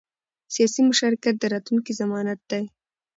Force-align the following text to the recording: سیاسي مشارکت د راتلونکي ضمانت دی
سیاسي 0.53 0.81
مشارکت 0.89 1.35
د 1.39 1.43
راتلونکي 1.53 1.93
ضمانت 2.01 2.39
دی 2.51 2.63